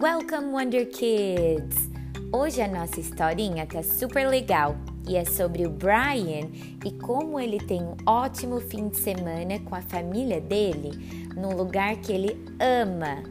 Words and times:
Welcome 0.00 0.52
Wonder 0.52 0.86
Kids! 0.86 1.90
Hoje 2.32 2.62
a 2.62 2.68
nossa 2.68 2.98
historinha 2.98 3.66
tá 3.66 3.82
super 3.82 4.26
legal 4.26 4.74
e 5.06 5.14
é 5.14 5.26
sobre 5.26 5.66
o 5.66 5.70
Brian 5.70 6.48
e 6.82 6.90
como 7.02 7.38
ele 7.38 7.58
tem 7.58 7.82
um 7.82 7.94
ótimo 8.06 8.62
fim 8.62 8.88
de 8.88 8.96
semana 8.96 9.60
com 9.60 9.74
a 9.74 9.82
família 9.82 10.40
dele 10.40 10.92
num 11.36 11.54
lugar 11.54 11.96
que 11.96 12.12
ele 12.12 12.42
ama. 12.58 13.22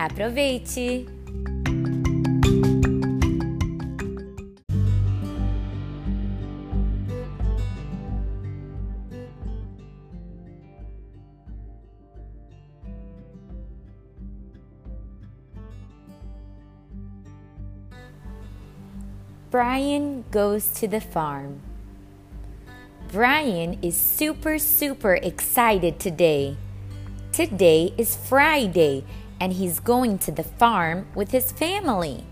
Aproveite! 0.00 1.06
Brian 19.48 20.24
goes 20.32 20.68
to 20.70 20.88
the 20.88 21.00
farm. 21.00 21.60
Brian 23.12 23.78
is 23.80 23.96
super, 23.96 24.58
super 24.58 25.14
excited 25.14 26.00
today. 26.00 26.56
Today 27.30 27.94
is 27.96 28.16
Friday 28.16 29.04
and 29.40 29.52
he's 29.52 29.78
going 29.78 30.18
to 30.18 30.32
the 30.32 30.42
farm 30.42 31.06
with 31.14 31.30
his 31.30 31.52
family. 31.52 32.24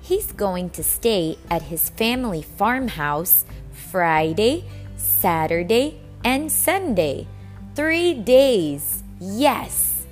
He's 0.00 0.32
going 0.32 0.70
to 0.70 0.82
stay 0.82 1.36
at 1.50 1.62
his 1.62 1.90
family 1.90 2.40
farmhouse 2.40 3.44
Friday, 3.90 4.64
Saturday, 4.96 6.00
and 6.24 6.50
Sunday. 6.50 7.28
Three 7.74 8.14
days. 8.14 9.02
Yes. 9.20 10.06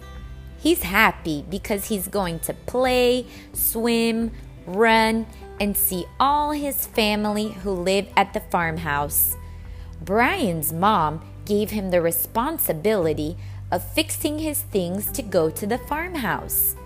He's 0.59 0.83
happy 0.83 1.47
because 1.49 1.87
he's 1.87 2.07
going 2.07 2.41
to 2.41 2.53
play, 2.53 3.25
swim, 3.55 4.33
run, 4.67 5.27
and 5.61 5.77
see 5.77 6.07
all 6.19 6.53
his 6.53 6.87
family 6.87 7.49
who 7.49 7.71
live 7.71 8.07
at 8.17 8.33
the 8.33 8.41
farmhouse. 8.41 9.37
Brian's 10.01 10.73
mom 10.73 11.23
gave 11.45 11.71
him 11.71 11.91
the 11.91 12.03
responsibility 12.03 13.37
of 13.71 13.83
fixing 13.93 14.39
his 14.39 14.63
things 14.63 15.11
to 15.13 15.23
go 15.23 15.51
to 15.51 15.67
the 15.67 15.79
farmhouse. 15.79 16.77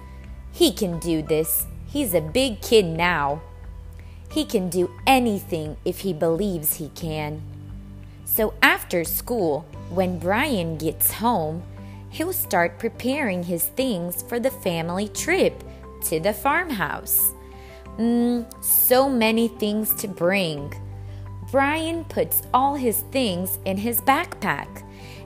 He 0.53 0.73
can 0.73 0.99
do 0.99 1.23
this. 1.23 1.67
He's 1.87 2.15
a 2.15 2.21
big 2.21 2.61
kid 2.61 2.85
now. 2.85 3.43
He 4.31 4.45
can 4.45 4.69
do 4.69 4.91
anything 5.07 5.77
if 5.85 6.01
he 6.01 6.13
believes 6.13 6.77
he 6.77 6.89
can. 6.91 7.43
So 8.25 8.55
after 8.63 9.05
school, 9.05 9.67
when 9.91 10.19
Brian 10.19 10.79
gets 10.79 11.13
home, 11.13 11.63
he'll 12.09 12.33
start 12.33 12.79
preparing 12.79 13.43
his 13.43 13.67
things 13.69 14.23
for 14.23 14.41
the 14.41 14.51
family 14.51 15.09
trip 15.09 15.63
to 16.05 16.19
the 16.19 16.33
farmhouse. 16.33 17.33
Mmm, 17.99 18.47
so 18.63 19.09
many 19.09 19.49
things 19.49 19.95
to 19.97 20.09
bring. 20.09 20.73
Brian 21.51 22.05
puts 22.05 22.43
all 22.55 22.75
his 22.75 23.01
things 23.13 23.59
in 23.67 23.77
his 23.77 24.01
backpack 24.01 24.83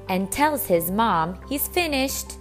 and 0.08 0.30
tells 0.30 0.66
his 0.66 0.90
mom 0.90 1.38
he's 1.48 1.68
finished. 1.68 2.38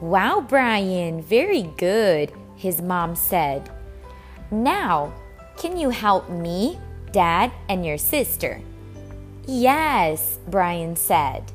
Wow, 0.00 0.44
Brian, 0.48 1.20
very 1.20 1.62
good, 1.76 2.32
his 2.56 2.80
mom 2.80 3.16
said. 3.16 3.68
Now, 4.50 5.12
can 5.56 5.76
you 5.76 5.90
help 5.90 6.30
me, 6.30 6.78
Dad, 7.12 7.52
and 7.68 7.84
your 7.84 7.98
sister? 7.98 8.62
Yes, 9.46 10.38
Brian 10.48 10.94
said. 10.94 11.52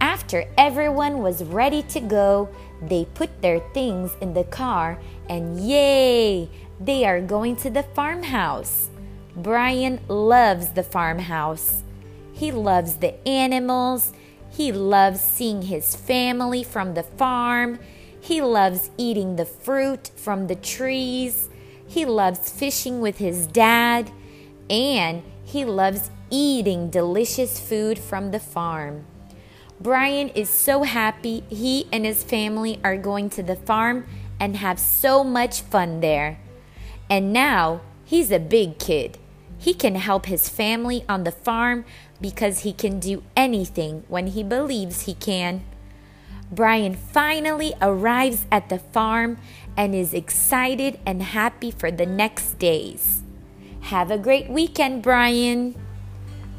After 0.00 0.44
everyone 0.58 1.22
was 1.22 1.42
ready 1.42 1.82
to 1.84 2.00
go, 2.00 2.48
they 2.82 3.06
put 3.14 3.40
their 3.40 3.60
things 3.72 4.14
in 4.20 4.34
the 4.34 4.44
car 4.44 4.98
and 5.28 5.58
yay! 5.58 6.50
They 6.80 7.04
are 7.06 7.20
going 7.20 7.56
to 7.56 7.70
the 7.70 7.82
farmhouse. 7.82 8.90
Brian 9.34 10.00
loves 10.08 10.70
the 10.70 10.82
farmhouse. 10.82 11.82
He 12.32 12.52
loves 12.52 12.96
the 12.96 13.26
animals. 13.26 14.12
He 14.50 14.72
loves 14.72 15.20
seeing 15.20 15.62
his 15.62 15.96
family 15.96 16.62
from 16.62 16.94
the 16.94 17.02
farm. 17.02 17.78
He 18.20 18.42
loves 18.42 18.90
eating 18.98 19.36
the 19.36 19.46
fruit 19.46 20.10
from 20.16 20.48
the 20.48 20.54
trees. 20.54 21.48
He 21.86 22.04
loves 22.04 22.50
fishing 22.50 23.00
with 23.00 23.18
his 23.18 23.46
dad. 23.46 24.10
And 24.68 25.22
he 25.44 25.64
loves 25.64 26.10
eating 26.30 26.90
delicious 26.90 27.58
food 27.58 27.98
from 27.98 28.32
the 28.32 28.40
farm. 28.40 29.06
Brian 29.80 30.28
is 30.30 30.50
so 30.50 30.82
happy 30.82 31.44
he 31.48 31.86
and 31.92 32.04
his 32.04 32.22
family 32.22 32.80
are 32.82 32.96
going 32.96 33.30
to 33.30 33.42
the 33.42 33.56
farm 33.56 34.06
and 34.40 34.56
have 34.56 34.78
so 34.78 35.22
much 35.22 35.60
fun 35.62 36.00
there. 36.00 36.38
And 37.08 37.32
now 37.32 37.80
he's 38.04 38.30
a 38.30 38.38
big 38.38 38.78
kid. 38.78 39.18
He 39.58 39.74
can 39.74 39.94
help 39.94 40.26
his 40.26 40.48
family 40.48 41.04
on 41.08 41.24
the 41.24 41.32
farm 41.32 41.84
because 42.20 42.60
he 42.60 42.72
can 42.72 43.00
do 43.00 43.22
anything 43.36 44.04
when 44.08 44.28
he 44.28 44.42
believes 44.42 45.02
he 45.02 45.14
can. 45.14 45.64
Brian 46.50 46.94
finally 46.94 47.74
arrives 47.82 48.46
at 48.52 48.68
the 48.68 48.78
farm 48.78 49.38
and 49.76 49.94
is 49.94 50.14
excited 50.14 50.98
and 51.04 51.22
happy 51.22 51.70
for 51.70 51.90
the 51.90 52.06
next 52.06 52.58
days. 52.58 53.22
Have 53.82 54.10
a 54.10 54.18
great 54.18 54.48
weekend, 54.48 55.02
Brian. 55.02 55.74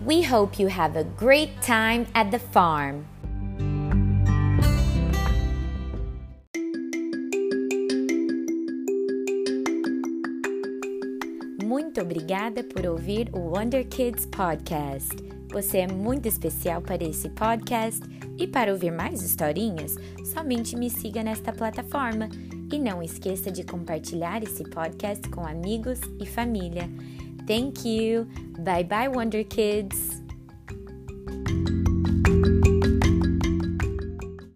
We 0.03 0.23
hope 0.23 0.59
you 0.59 0.67
have 0.67 0.95
a 0.95 1.03
great 1.03 1.61
time 1.61 2.07
at 2.13 2.31
the 2.31 2.39
farm. 2.39 3.07
Muito 11.77 12.01
obrigada 12.01 12.63
por 12.63 12.87
ouvir 12.87 13.29
o 13.31 13.37
Wonder 13.37 13.87
Kids 13.87 14.25
Podcast. 14.25 15.15
Você 15.51 15.77
é 15.77 15.87
muito 15.87 16.27
especial 16.27 16.81
para 16.81 17.03
esse 17.03 17.29
podcast 17.29 18.01
e 18.35 18.47
para 18.47 18.71
ouvir 18.71 18.89
mais 18.89 19.21
historinhas, 19.21 19.95
somente 20.25 20.75
me 20.75 20.89
siga 20.89 21.21
nesta 21.21 21.53
plataforma 21.53 22.29
e 22.73 22.79
não 22.79 23.03
esqueça 23.03 23.51
de 23.51 23.63
compartilhar 23.63 24.41
esse 24.41 24.63
podcast 24.63 25.29
com 25.29 25.45
amigos 25.45 25.99
e 26.19 26.25
família. 26.25 26.89
Thank 27.45 27.87
you. 27.87 28.25
Bye 28.57 28.83
bye, 28.83 29.09
Wonder 29.15 29.45
Kids. 29.45 30.26